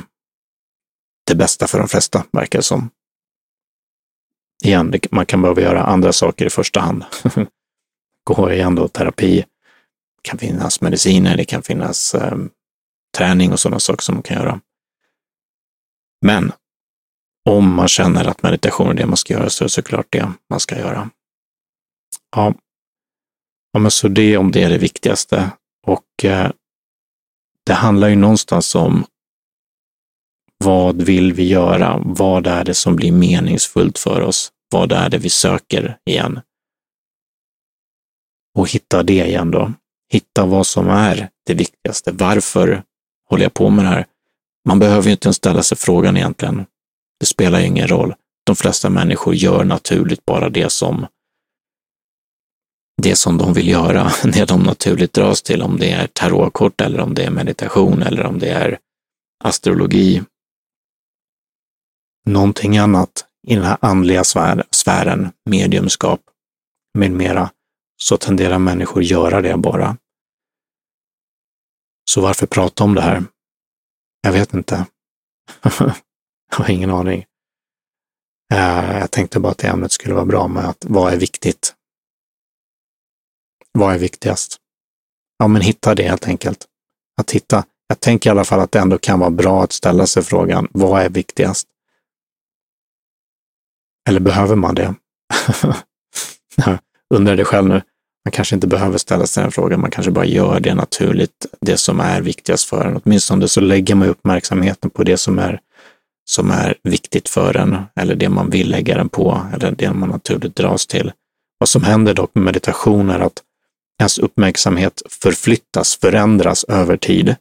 det 1.25 1.35
bästa 1.35 1.67
för 1.67 1.79
de 1.79 1.87
flesta, 1.87 2.23
verkar 2.31 2.59
det 2.59 2.63
som. 2.63 2.89
Igen, 4.63 4.93
man 5.11 5.25
kan 5.25 5.41
behöva 5.41 5.61
göra 5.61 5.83
andra 5.83 6.13
saker 6.13 6.45
i 6.45 6.49
första 6.49 6.79
hand. 6.79 7.03
Gå 8.23 8.51
igen 8.51 8.75
då, 8.75 8.87
terapi. 8.87 9.45
Det 10.21 10.29
kan 10.29 10.39
finnas 10.39 10.81
mediciner, 10.81 11.37
det 11.37 11.45
kan 11.45 11.63
finnas 11.63 12.15
eh, 12.15 12.37
träning 13.17 13.51
och 13.51 13.59
sådana 13.59 13.79
saker 13.79 14.03
som 14.03 14.15
man 14.15 14.23
kan 14.23 14.37
göra. 14.37 14.61
Men 16.25 16.51
om 17.49 17.73
man 17.73 17.87
känner 17.87 18.25
att 18.25 18.43
meditation 18.43 18.89
är 18.89 18.93
det 18.93 19.05
man 19.05 19.17
ska 19.17 19.33
göra 19.33 19.49
så 19.49 19.63
är 19.63 19.65
det 19.65 19.69
såklart 19.69 20.07
det 20.09 20.31
man 20.49 20.59
ska 20.59 20.79
göra. 20.79 21.09
Ja, 22.35 22.53
ja 23.73 23.79
men 23.79 23.91
så 23.91 24.07
det 24.07 24.37
om 24.37 24.51
det 24.51 24.63
är 24.63 24.69
det 24.69 24.77
viktigaste. 24.77 25.51
Och 25.87 26.25
eh, 26.25 26.51
det 27.65 27.73
handlar 27.73 28.07
ju 28.07 28.15
någonstans 28.15 28.75
om 28.75 29.05
vad 30.63 31.01
vill 31.01 31.33
vi 31.33 31.47
göra? 31.47 32.01
Vad 32.05 32.47
är 32.47 32.63
det 32.63 32.73
som 32.73 32.95
blir 32.95 33.11
meningsfullt 33.11 33.97
för 33.97 34.21
oss? 34.21 34.51
Vad 34.71 34.91
är 34.91 35.09
det 35.09 35.17
vi 35.17 35.29
söker 35.29 35.97
igen? 36.05 36.39
Och 38.57 38.69
hitta 38.69 39.03
det 39.03 39.27
igen 39.27 39.51
då. 39.51 39.73
Hitta 40.09 40.45
vad 40.45 40.67
som 40.67 40.89
är 40.89 41.29
det 41.45 41.53
viktigaste. 41.53 42.11
Varför 42.11 42.83
håller 43.29 43.43
jag 43.43 43.53
på 43.53 43.69
med 43.69 43.85
det 43.85 43.89
här? 43.89 44.05
Man 44.65 44.79
behöver 44.79 45.03
ju 45.03 45.11
inte 45.11 45.27
ens 45.27 45.37
ställa 45.37 45.63
sig 45.63 45.77
frågan 45.77 46.17
egentligen. 46.17 46.65
Det 47.19 47.25
spelar 47.25 47.59
ju 47.59 47.65
ingen 47.65 47.87
roll. 47.87 48.13
De 48.45 48.55
flesta 48.55 48.89
människor 48.89 49.35
gör 49.35 49.63
naturligt 49.63 50.25
bara 50.25 50.49
det 50.49 50.69
som 50.69 51.05
det 53.01 53.15
som 53.15 53.37
de 53.37 53.53
vill 53.53 53.67
göra, 53.67 54.11
det 54.23 54.45
de 54.45 54.63
naturligt 54.63 55.13
dras 55.13 55.41
till, 55.41 55.61
om 55.61 55.77
det 55.79 55.91
är 55.91 56.07
tarotkort 56.07 56.81
eller 56.81 56.99
om 56.99 57.13
det 57.13 57.23
är 57.23 57.29
meditation 57.29 58.03
eller 58.03 58.25
om 58.25 58.39
det 58.39 58.49
är 58.49 58.79
astrologi. 59.43 60.23
Någonting 62.25 62.77
annat 62.77 63.25
i 63.47 63.55
den 63.55 63.63
här 63.63 63.77
andliga 63.81 64.23
sfären, 64.71 65.31
mediumskap 65.45 66.21
med 66.93 67.11
mera, 67.11 67.49
så 68.03 68.17
tenderar 68.17 68.59
människor 68.59 69.03
göra 69.03 69.41
det 69.41 69.57
bara. 69.57 69.97
Så 72.11 72.21
varför 72.21 72.47
prata 72.47 72.83
om 72.83 72.95
det 72.95 73.01
här? 73.01 73.23
Jag 74.21 74.31
vet 74.31 74.53
inte. 74.53 74.85
jag 75.79 75.93
har 76.57 76.69
ingen 76.69 76.89
aning. 76.89 77.25
Eh, 78.53 78.97
jag 78.99 79.11
tänkte 79.11 79.39
bara 79.39 79.51
att 79.51 79.57
det 79.57 79.67
ämnet 79.67 79.91
skulle 79.91 80.13
vara 80.13 80.25
bra 80.25 80.47
med 80.47 80.65
att 80.65 80.85
vad 80.87 81.13
är 81.13 81.17
viktigt? 81.17 81.75
Vad 83.71 83.93
är 83.93 83.99
viktigast? 83.99 84.57
Ja, 85.37 85.47
men 85.47 85.61
hitta 85.61 85.95
det 85.95 86.03
helt 86.03 86.27
enkelt. 86.27 86.67
Att 87.17 87.31
hitta. 87.31 87.65
Jag 87.87 87.99
tänker 87.99 88.29
i 88.29 88.31
alla 88.31 88.45
fall 88.45 88.59
att 88.59 88.71
det 88.71 88.79
ändå 88.79 88.97
kan 88.97 89.19
vara 89.19 89.29
bra 89.29 89.63
att 89.63 89.71
ställa 89.71 90.07
sig 90.07 90.23
frågan, 90.23 90.67
vad 90.71 91.01
är 91.01 91.09
viktigast? 91.09 91.67
Eller 94.09 94.19
behöver 94.19 94.55
man 94.55 94.75
det? 94.75 94.95
Undrar 97.13 97.35
det 97.35 97.45
själv 97.45 97.67
nu. 97.67 97.81
Man 98.25 98.31
kanske 98.31 98.55
inte 98.55 98.67
behöver 98.67 98.97
ställa 98.97 99.27
sig 99.27 99.43
den 99.43 99.51
frågan, 99.51 99.81
man 99.81 99.91
kanske 99.91 100.11
bara 100.11 100.25
gör 100.25 100.59
det 100.59 100.73
naturligt, 100.73 101.45
det 101.61 101.77
som 101.77 101.99
är 101.99 102.21
viktigast 102.21 102.65
för 102.65 102.85
en. 102.85 103.01
Åtminstone 103.03 103.47
så 103.47 103.61
lägger 103.61 103.95
man 103.95 104.07
uppmärksamheten 104.07 104.89
på 104.89 105.03
det 105.03 105.17
som 105.17 105.39
är, 105.39 105.59
som 106.29 106.51
är 106.51 106.75
viktigt 106.83 107.29
för 107.29 107.57
en, 107.57 107.77
eller 107.95 108.15
det 108.15 108.29
man 108.29 108.49
vill 108.49 108.69
lägga 108.69 108.97
den 108.97 109.09
på, 109.09 109.41
eller 109.53 109.71
det 109.71 109.93
man 109.93 110.09
naturligt 110.09 110.55
dras 110.55 110.87
till. 110.87 111.11
Vad 111.57 111.69
som 111.69 111.83
händer 111.83 112.13
dock 112.13 112.35
med 112.35 112.43
meditation 112.43 113.09
är 113.09 113.19
att 113.19 113.43
ens 113.99 114.19
uppmärksamhet 114.19 115.01
förflyttas, 115.09 115.97
förändras 116.01 116.63
över 116.63 116.97
tid 116.97 117.35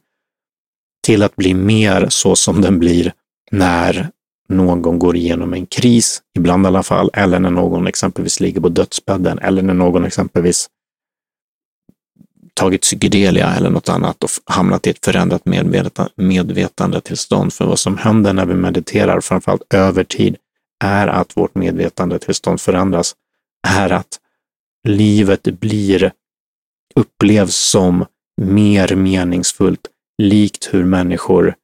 till 1.05 1.23
att 1.23 1.35
bli 1.35 1.53
mer 1.53 2.07
så 2.09 2.35
som 2.35 2.61
den 2.61 2.79
blir 2.79 3.13
när 3.51 4.09
någon 4.49 4.99
går 4.99 5.15
igenom 5.15 5.53
en 5.53 5.65
kris, 5.65 6.21
ibland 6.37 6.65
i 6.65 6.67
alla 6.67 6.83
fall, 6.83 7.09
eller 7.13 7.39
när 7.39 7.49
någon 7.49 7.87
exempelvis 7.87 8.39
ligger 8.39 8.61
på 8.61 8.69
dödsbädden 8.69 9.39
eller 9.39 9.61
när 9.61 9.73
någon 9.73 10.05
exempelvis 10.05 10.69
tagit 12.53 12.81
psykedelia 12.81 13.55
eller 13.55 13.69
något 13.69 13.89
annat 13.89 14.23
och 14.23 14.29
hamnat 14.45 14.87
i 14.87 14.89
ett 14.89 15.05
förändrat 15.05 15.43
medvetandetillstånd. 16.15 17.53
För 17.53 17.65
vad 17.65 17.79
som 17.79 17.97
händer 17.97 18.33
när 18.33 18.45
vi 18.45 18.53
mediterar, 18.53 19.21
framförallt 19.21 19.73
över 19.73 20.03
tid, 20.03 20.35
är 20.83 21.07
att 21.07 21.37
vårt 21.37 21.55
medvetandetillstånd 21.55 22.61
förändras, 22.61 23.15
är 23.67 23.89
att 23.89 24.19
livet 24.87 25.43
blir, 25.43 26.11
upplevs 26.95 27.55
som 27.55 28.05
mer 28.41 28.95
meningsfullt, 28.95 29.87
likt 30.21 30.69
hur 30.71 30.85
människor 30.85 31.55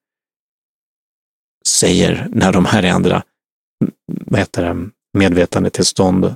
säger 1.67 2.27
när 2.31 2.51
de 2.51 2.65
här 2.65 2.83
är 2.83 2.91
andra 2.91 3.23
vad 4.07 4.39
heter 4.39 4.63
det, 4.63 4.89
medvetandetillstånd 5.17 6.35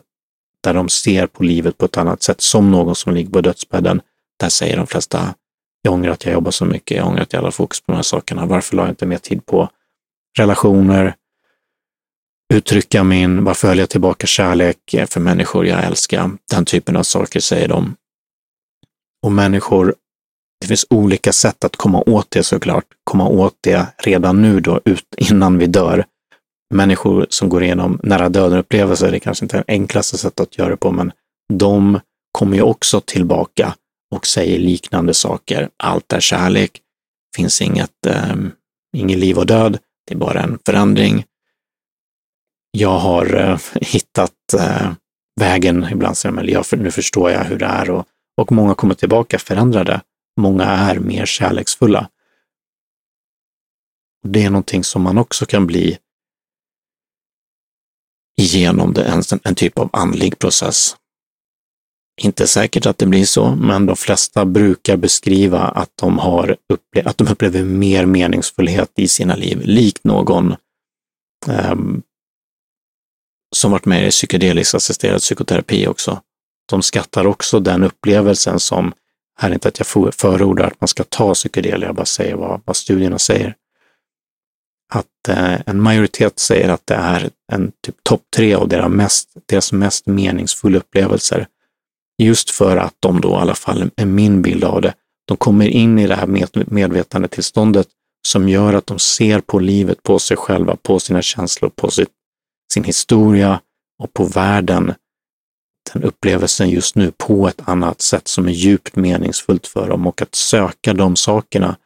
där 0.63 0.73
de 0.73 0.89
ser 0.89 1.27
på 1.27 1.43
livet 1.43 1.77
på 1.77 1.85
ett 1.85 1.97
annat 1.97 2.23
sätt, 2.23 2.41
som 2.41 2.71
någon 2.71 2.95
som 2.95 3.13
ligger 3.13 3.31
på 3.31 3.41
dödsbädden. 3.41 4.01
Där 4.39 4.49
säger 4.49 4.77
de 4.77 4.87
flesta, 4.87 5.35
jag 5.81 5.93
ångrar 5.93 6.11
att 6.11 6.25
jag 6.25 6.33
jobbar 6.33 6.51
så 6.51 6.65
mycket, 6.65 6.97
jag 6.97 7.07
ångrar 7.07 7.21
att 7.21 7.33
jag 7.33 7.41
har 7.41 7.51
fokus 7.51 7.81
på 7.81 7.91
de 7.91 7.95
här 7.95 8.03
sakerna. 8.03 8.45
Varför 8.45 8.75
la 8.75 8.83
jag 8.83 8.91
inte 8.91 9.05
mer 9.05 9.17
tid 9.17 9.45
på 9.45 9.69
relationer, 10.37 11.15
uttrycka 12.53 13.03
min, 13.03 13.43
varför 13.43 13.67
höll 13.67 13.79
jag 13.79 13.89
tillbaka 13.89 14.27
kärlek 14.27 14.95
för 15.07 15.19
människor 15.19 15.65
jag 15.65 15.83
älskar? 15.83 16.31
Den 16.51 16.65
typen 16.65 16.95
av 16.95 17.03
saker 17.03 17.39
säger 17.39 17.67
de. 17.67 17.95
Och 19.23 19.31
människor 19.31 19.95
det 20.61 20.67
finns 20.67 20.85
olika 20.89 21.31
sätt 21.33 21.63
att 21.63 21.75
komma 21.75 22.03
åt 22.05 22.31
det 22.31 22.43
såklart. 22.43 22.85
Komma 23.03 23.27
åt 23.27 23.57
det 23.61 23.87
redan 23.97 24.41
nu 24.41 24.59
då, 24.59 24.81
ut, 24.85 25.05
innan 25.17 25.57
vi 25.57 25.65
dör. 25.65 26.05
Människor 26.73 27.27
som 27.29 27.49
går 27.49 27.63
igenom 27.63 27.99
nära 28.03 28.29
döden-upplevelser, 28.29 29.11
det 29.11 29.17
är 29.17 29.19
kanske 29.19 29.45
inte 29.45 29.57
är 29.57 29.63
det 29.67 29.73
enklaste 29.73 30.17
sättet 30.17 30.39
att 30.39 30.57
göra 30.57 30.69
det 30.69 30.77
på, 30.77 30.91
men 30.91 31.11
de 31.53 31.99
kommer 32.31 32.57
ju 32.57 32.63
också 32.63 33.01
tillbaka 33.01 33.75
och 34.15 34.27
säger 34.27 34.59
liknande 34.59 35.13
saker. 35.13 35.69
Allt 35.77 36.13
är 36.13 36.19
kärlek, 36.19 36.81
finns 37.35 37.61
inget, 37.61 38.05
eh, 38.07 38.35
ingen 38.97 39.19
liv 39.19 39.37
och 39.37 39.45
död, 39.45 39.77
det 40.07 40.13
är 40.13 40.17
bara 40.17 40.41
en 40.41 40.59
förändring. 40.65 41.25
Jag 42.71 42.99
har 42.99 43.35
eh, 43.35 43.59
hittat 43.81 44.53
eh, 44.57 44.91
vägen, 45.39 45.87
ibland 45.91 46.17
säger 46.17 46.35
de, 46.35 46.39
eller 46.41 46.53
jag, 46.53 46.65
nu 46.71 46.91
förstår 46.91 47.31
jag 47.31 47.43
hur 47.43 47.57
det 47.57 47.65
är 47.65 47.89
och, 47.89 48.05
och 48.41 48.51
många 48.51 48.75
kommer 48.75 48.93
tillbaka 48.93 49.39
förändrade 49.39 50.01
många 50.39 50.63
är 50.63 50.99
mer 50.99 51.25
kärleksfulla. 51.25 52.09
Det 54.27 54.43
är 54.43 54.49
någonting 54.49 54.83
som 54.83 55.01
man 55.01 55.17
också 55.17 55.45
kan 55.45 55.67
bli 55.67 55.97
genom 58.37 58.93
det, 58.93 59.03
en, 59.03 59.23
en 59.43 59.55
typ 59.55 59.79
av 59.79 59.89
andlig 59.93 60.39
process. 60.39 60.95
Inte 62.21 62.47
säkert 62.47 62.85
att 62.85 62.97
det 62.97 63.05
blir 63.05 63.25
så, 63.25 63.55
men 63.55 63.85
de 63.85 63.95
flesta 63.95 64.45
brukar 64.45 64.97
beskriva 64.97 65.59
att 65.59 65.91
de, 65.95 66.17
har 66.17 66.57
upple 66.73 67.03
att 67.09 67.17
de 67.17 67.27
upplever 67.27 67.63
mer 67.63 68.05
meningsfullhet 68.05 68.91
i 68.95 69.07
sina 69.07 69.35
liv, 69.35 69.61
likt 69.61 70.03
någon 70.03 70.55
eh, 71.47 71.75
som 73.55 73.71
varit 73.71 73.85
med 73.85 74.07
i 74.07 74.11
psykedelisk 74.11 74.75
assisterad 74.75 75.21
psykoterapi 75.21 75.87
också. 75.87 76.21
De 76.69 76.81
skattar 76.81 77.25
också 77.25 77.59
den 77.59 77.83
upplevelsen 77.83 78.59
som 78.59 78.93
här 79.39 79.49
är 79.49 79.53
inte 79.53 79.67
att 79.67 79.79
jag 79.79 80.13
förordar 80.13 80.67
att 80.67 80.81
man 80.81 80.87
ska 80.87 81.03
ta 81.03 81.33
psykedelia, 81.33 81.87
jag 81.87 81.95
bara 81.95 82.05
säger 82.05 82.35
vad, 82.35 82.61
vad 82.65 82.75
studierna 82.75 83.19
säger. 83.19 83.55
Att 84.93 85.27
eh, 85.29 85.61
en 85.65 85.81
majoritet 85.81 86.39
säger 86.39 86.69
att 86.69 86.87
det 86.87 86.95
är 86.95 87.29
en 87.51 87.71
typ 87.85 87.95
topp 88.03 88.21
tre 88.35 88.53
av 88.53 88.67
deras 88.67 88.91
mest, 88.91 89.29
deras 89.45 89.71
mest 89.71 90.05
meningsfulla 90.05 90.77
upplevelser. 90.77 91.47
Just 92.21 92.49
för 92.49 92.77
att 92.77 92.95
de 92.99 93.21
då, 93.21 93.29
i 93.29 93.35
alla 93.35 93.55
fall 93.55 93.91
är 93.95 94.05
min 94.05 94.41
bild 94.41 94.63
av 94.63 94.81
det, 94.81 94.93
de 95.25 95.37
kommer 95.37 95.67
in 95.67 95.99
i 95.99 96.07
det 96.07 96.15
här 96.15 96.27
medvetandetillståndet 96.73 97.87
som 98.27 98.49
gör 98.49 98.73
att 98.73 98.87
de 98.87 98.99
ser 98.99 99.39
på 99.39 99.59
livet, 99.59 100.03
på 100.03 100.19
sig 100.19 100.37
själva, 100.37 100.75
på 100.75 100.99
sina 100.99 101.21
känslor, 101.21 101.69
på 101.75 101.91
sitt, 101.91 102.09
sin 102.73 102.83
historia 102.83 103.61
och 103.99 104.13
på 104.13 104.25
världen, 104.25 104.93
den 105.93 106.03
upplevelsen 106.03 106.69
just 106.69 106.95
nu 106.95 107.11
på 107.17 107.47
ett 107.47 107.61
annat 107.65 108.01
sätt 108.01 108.27
som 108.27 108.47
är 108.47 108.51
djupt 108.51 108.95
meningsfullt 108.95 109.67
för 109.67 109.89
dem 109.89 110.07
och 110.07 110.21
att 110.21 110.35
söka 110.35 110.93
de 110.93 111.15
sakerna. 111.15 111.77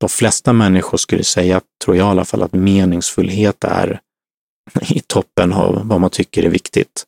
De 0.00 0.08
flesta 0.08 0.52
människor 0.52 0.98
skulle 0.98 1.24
säga, 1.24 1.60
tror 1.84 1.96
jag 1.96 2.06
i 2.06 2.10
alla 2.10 2.24
fall, 2.24 2.42
att 2.42 2.52
meningsfullhet 2.52 3.64
är 3.64 4.00
i 4.82 5.00
toppen 5.00 5.52
av 5.52 5.88
vad 5.88 6.00
man 6.00 6.10
tycker 6.10 6.42
är 6.42 6.50
viktigt. 6.50 7.04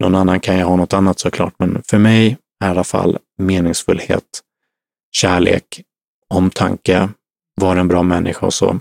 Någon 0.00 0.14
annan 0.14 0.40
kan 0.40 0.56
ju 0.56 0.62
ha 0.62 0.76
något 0.76 0.92
annat 0.92 1.18
såklart, 1.18 1.54
men 1.58 1.82
för 1.86 1.98
mig 1.98 2.36
är 2.64 2.66
i 2.66 2.70
alla 2.70 2.84
fall 2.84 3.18
meningsfullhet, 3.38 4.42
kärlek, 5.12 5.82
omtanke, 6.28 7.08
vara 7.54 7.80
en 7.80 7.88
bra 7.88 8.02
människa 8.02 8.46
och 8.46 8.54
så 8.54 8.80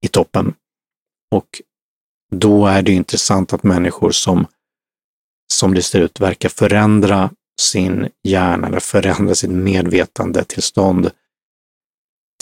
i 0.00 0.08
toppen. 0.08 0.54
Och 1.30 1.62
då 2.30 2.66
är 2.66 2.82
det 2.82 2.92
intressant 2.92 3.52
att 3.52 3.62
människor 3.62 4.10
som, 4.10 4.46
som 5.52 5.74
det 5.74 5.82
ser 5.82 6.00
ut, 6.00 6.20
verkar 6.20 6.48
förändra 6.48 7.30
sin 7.60 8.08
hjärna 8.28 8.66
eller 8.66 8.80
förändra 8.80 9.34
sitt 9.34 9.50
medvetande 9.50 10.44
tillstånd 10.44 11.10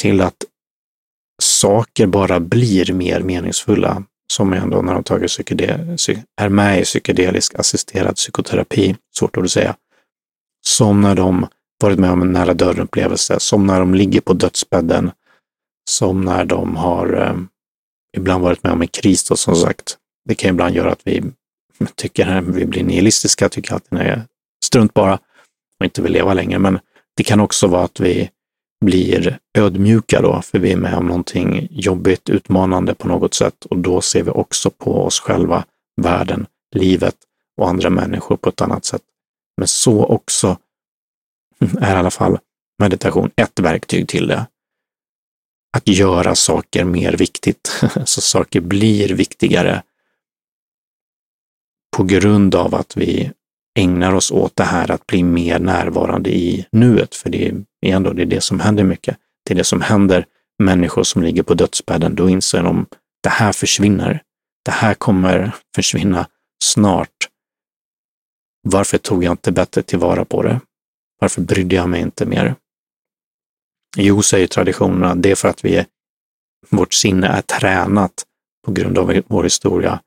till 0.00 0.20
att 0.20 0.44
saker 1.42 2.06
bara 2.06 2.40
blir 2.40 2.92
mer 2.92 3.20
meningsfulla 3.20 4.02
som 4.32 4.52
ändå 4.52 4.82
när 4.82 4.94
de 4.94 5.04
tagit 5.04 5.30
psykedel, 5.30 5.96
är 6.40 6.48
med 6.48 6.80
i 6.80 6.84
psykedelisk 6.84 7.54
assisterad 7.54 8.16
psykoterapi, 8.16 8.96
svårt 9.18 9.36
att 9.36 9.50
säga, 9.50 9.76
som 10.66 11.00
när 11.00 11.14
de 11.14 11.46
varit 11.82 11.98
med 11.98 12.10
om 12.10 12.22
en 12.22 12.32
nära 12.32 12.54
döden-upplevelse, 12.54 13.40
som 13.40 13.66
när 13.66 13.80
de 13.80 13.94
ligger 13.94 14.20
på 14.20 14.32
dödsbädden, 14.32 15.10
som 15.90 16.20
när 16.20 16.44
de 16.44 16.76
har 16.76 17.22
eh, 17.22 17.36
ibland 18.16 18.42
varit 18.42 18.62
med 18.62 18.72
om 18.72 18.82
en 18.82 18.88
kris 18.88 19.28
då, 19.28 19.36
som 19.36 19.56
sagt. 19.56 19.98
Det 20.28 20.34
kan 20.34 20.50
ibland 20.50 20.74
göra 20.74 20.92
att 20.92 21.02
vi 21.04 21.22
tycker 21.94 22.26
att 22.26 22.44
vi 22.44 22.66
blir 22.66 22.84
nihilistiska, 22.84 23.48
tycker 23.48 23.74
att 23.74 23.90
den 23.90 23.98
är 23.98 24.26
strunt 24.64 24.94
bara 24.94 25.14
och 25.78 25.84
inte 25.84 26.02
vill 26.02 26.12
leva 26.12 26.34
längre. 26.34 26.58
Men 26.58 26.78
det 27.16 27.24
kan 27.24 27.40
också 27.40 27.66
vara 27.66 27.84
att 27.84 28.00
vi 28.00 28.30
blir 28.84 29.38
ödmjuka 29.58 30.20
då, 30.20 30.42
för 30.42 30.58
vi 30.58 30.72
är 30.72 30.76
med 30.76 30.94
om 30.94 31.06
någonting 31.06 31.68
jobbigt, 31.70 32.28
utmanande 32.28 32.94
på 32.94 33.08
något 33.08 33.34
sätt 33.34 33.64
och 33.64 33.78
då 33.78 34.00
ser 34.00 34.22
vi 34.22 34.30
också 34.30 34.70
på 34.70 35.04
oss 35.04 35.20
själva, 35.20 35.64
världen, 35.96 36.46
livet 36.74 37.16
och 37.56 37.68
andra 37.68 37.90
människor 37.90 38.36
på 38.36 38.48
ett 38.48 38.60
annat 38.60 38.84
sätt. 38.84 39.02
Men 39.56 39.68
så 39.68 40.04
också 40.04 40.58
är 41.80 41.96
i 41.96 41.98
alla 41.98 42.10
fall 42.10 42.38
meditation 42.78 43.30
ett 43.36 43.60
verktyg 43.60 44.08
till 44.08 44.26
det. 44.26 44.46
Att 45.76 45.88
göra 45.88 46.34
saker 46.34 46.84
mer 46.84 47.12
viktigt, 47.12 47.84
så 48.04 48.20
saker 48.20 48.60
blir 48.60 49.08
viktigare 49.08 49.82
på 51.96 52.02
grund 52.02 52.54
av 52.54 52.74
att 52.74 52.96
vi 52.96 53.30
ägnar 53.78 54.12
oss 54.12 54.30
åt 54.30 54.56
det 54.56 54.64
här 54.64 54.90
att 54.90 55.06
bli 55.06 55.22
mer 55.22 55.58
närvarande 55.58 56.30
i 56.30 56.66
nuet, 56.72 57.14
för 57.14 57.30
det 57.30 57.48
är 57.48 57.64
ändå 57.80 58.12
det, 58.12 58.22
är 58.22 58.26
det 58.26 58.40
som 58.40 58.60
händer 58.60 58.84
mycket. 58.84 59.16
Det 59.44 59.54
är 59.54 59.56
det 59.56 59.64
som 59.64 59.80
händer 59.80 60.26
människor 60.58 61.02
som 61.02 61.22
ligger 61.22 61.42
på 61.42 61.54
dödsbädden. 61.54 62.14
Då 62.14 62.28
inser 62.28 62.62
de, 62.62 62.86
det 63.22 63.28
här 63.28 63.52
försvinner. 63.52 64.22
Det 64.64 64.70
här 64.70 64.94
kommer 64.94 65.52
försvinna 65.74 66.28
snart. 66.64 67.28
Varför 68.62 68.98
tog 68.98 69.24
jag 69.24 69.32
inte 69.32 69.52
bättre 69.52 69.82
tillvara 69.82 70.24
på 70.24 70.42
det? 70.42 70.60
Varför 71.20 71.42
brydde 71.42 71.76
jag 71.76 71.88
mig 71.88 72.00
inte 72.00 72.26
mer? 72.26 72.54
Jo, 73.96 74.22
säger 74.22 74.46
traditionerna, 74.46 75.14
det 75.14 75.30
är 75.30 75.34
för 75.34 75.48
att 75.48 75.64
vi 75.64 75.76
är, 75.76 75.86
vårt 76.70 76.94
sinne 76.94 77.26
är 77.26 77.42
tränat 77.42 78.12
på 78.66 78.72
grund 78.72 78.98
av 78.98 79.22
vår 79.26 79.44
historia, 79.44 80.00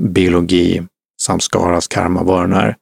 biologi, 0.00 0.82
samskaras, 1.22 1.88
karma, 1.88 2.22
vad 2.22 2.42
den 2.42 2.52
är, 2.52 2.76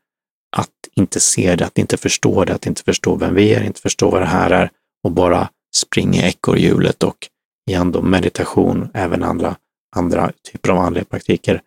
att 0.56 0.70
inte 0.96 1.20
se 1.20 1.56
det, 1.56 1.66
att 1.66 1.78
inte 1.78 1.96
förstå 1.96 2.44
det, 2.44 2.54
att 2.54 2.66
inte 2.66 2.82
förstå 2.82 3.16
vem 3.16 3.34
vi 3.34 3.54
är, 3.54 3.62
inte 3.62 3.80
förstå 3.80 4.10
vad 4.10 4.22
det 4.22 4.26
här 4.26 4.50
är 4.50 4.70
och 5.04 5.12
bara 5.12 5.48
springa 5.76 6.22
ekorrhjulet 6.28 7.02
och 7.02 7.28
igen 7.70 7.92
då 7.92 8.02
meditation, 8.02 8.88
även 8.94 9.22
andra, 9.22 9.56
andra 9.96 10.32
typer 10.52 10.70
av 10.70 10.78
andliga 10.78 11.04
praktiker, 11.04 11.62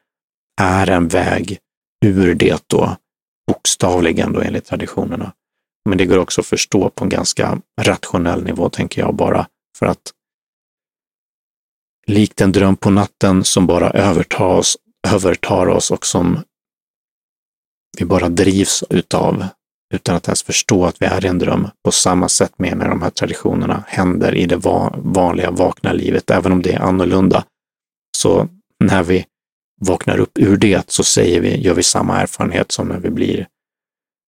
är 0.61 0.89
en 0.89 1.07
väg 1.07 1.59
ur 2.05 2.35
det 2.35 2.63
då, 2.67 2.95
bokstavligen 3.47 4.33
då 4.33 4.41
enligt 4.41 4.65
traditionerna. 4.65 5.33
Men 5.89 5.97
det 5.97 6.05
går 6.05 6.17
också 6.17 6.41
att 6.41 6.47
förstå 6.47 6.89
på 6.89 7.03
en 7.03 7.09
ganska 7.09 7.61
rationell 7.81 8.43
nivå, 8.43 8.69
tänker 8.69 9.01
jag 9.01 9.15
bara, 9.15 9.47
för 9.77 9.85
att 9.85 10.13
likt 12.07 12.41
en 12.41 12.51
dröm 12.51 12.75
på 12.75 12.89
natten 12.89 13.43
som 13.43 13.67
bara 13.67 13.89
övertas, 13.89 14.77
övertar 15.07 15.67
oss 15.67 15.91
och 15.91 16.05
som 16.05 16.39
vi 17.97 18.05
bara 18.05 18.29
drivs 18.29 18.83
utav 18.89 19.45
utan 19.93 20.15
att 20.15 20.27
ens 20.27 20.43
förstå 20.43 20.85
att 20.85 21.01
vi 21.01 21.05
är 21.05 21.25
i 21.25 21.27
en 21.27 21.39
dröm. 21.39 21.67
På 21.85 21.91
samma 21.91 22.29
sätt 22.29 22.53
menar 22.57 22.89
de 22.89 23.01
här 23.01 23.09
traditionerna 23.09 23.83
händer 23.87 24.35
i 24.35 24.45
det 24.45 24.57
vanliga 24.95 25.51
vakna 25.51 25.93
livet, 25.93 26.31
även 26.31 26.51
om 26.51 26.61
det 26.61 26.73
är 26.73 26.79
annorlunda. 26.79 27.43
Så 28.17 28.47
när 28.79 29.03
vi 29.03 29.25
vaknar 29.81 30.19
upp 30.19 30.31
ur 30.39 30.57
det 30.57 30.91
så 30.91 31.03
säger 31.03 31.41
vi, 31.41 31.61
gör 31.61 31.73
vi 31.73 31.83
samma 31.83 32.21
erfarenhet 32.21 32.71
som 32.71 32.87
när 32.87 32.99
vi 32.99 33.09
blir 33.09 33.47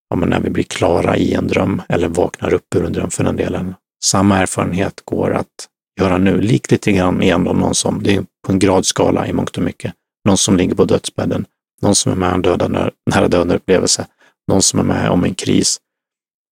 ja, 0.09 0.15
men 0.15 0.29
när 0.29 0.39
vi 0.39 0.49
blir 0.49 0.63
klara 0.63 1.17
i 1.17 1.33
en 1.33 1.47
dröm 1.47 1.81
eller 1.89 2.07
vaknar 2.07 2.53
upp 2.53 2.75
ur 2.75 2.85
en 2.85 2.93
dröm 2.93 3.09
för 3.09 3.23
den 3.23 3.35
delen. 3.35 3.75
Samma 4.03 4.37
erfarenhet 4.37 5.01
går 5.05 5.33
att 5.33 5.67
göra 6.01 6.17
nu, 6.17 6.41
likt 6.41 6.71
lite 6.71 6.91
grann 6.91 7.21
igen 7.21 7.47
om 7.47 7.57
någon 7.57 7.75
som, 7.75 8.03
det 8.03 8.15
är 8.15 8.25
på 8.47 8.51
en 8.51 8.59
gradskala 8.59 9.27
i 9.27 9.33
mångt 9.33 9.57
och 9.57 9.63
mycket, 9.63 9.93
någon 10.27 10.37
som 10.37 10.57
ligger 10.57 10.75
på 10.75 10.85
dödsbädden, 10.85 11.45
någon 11.81 11.95
som 11.95 12.11
är 12.11 12.15
med 12.15 12.33
om 12.33 12.41
döda, 12.41 12.91
nära 13.11 13.27
döden 13.27 13.55
upplevelse, 13.55 14.07
någon 14.47 14.61
som 14.61 14.79
är 14.79 14.83
med 14.83 15.09
om 15.09 15.23
en 15.23 15.35
kris. 15.35 15.79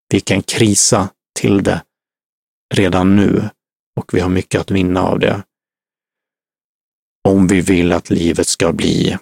Vi 0.10 0.20
kan 0.20 0.42
krisa 0.42 1.10
till 1.40 1.64
det 1.64 1.84
redan 2.76 3.16
nu 3.16 3.50
och 3.96 4.14
vi 4.14 4.20
har 4.20 4.30
mycket 4.30 4.62
att 4.62 4.72
vinna 4.72 5.02
av 5.02 5.20
det. 5.20 5.44
Om 7.28 7.48
vi 7.48 7.62
vill 7.62 7.92
att 7.92 8.10
livet 8.10 8.48
ska 8.48 8.74
bli 8.74 9.18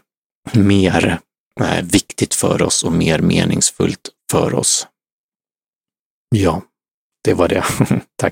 mer 0.54 1.20
eh, 1.62 1.84
viktigt 1.84 2.34
för 2.34 2.62
oss 2.62 2.84
och 2.84 2.92
mer 2.92 3.20
meningsfullt 3.20 4.10
för 4.32 4.54
oss. 4.54 4.88
Ja, 6.36 6.62
det 7.24 7.34
var 7.34 7.48
det. 7.48 7.64
Tack. 8.16 8.30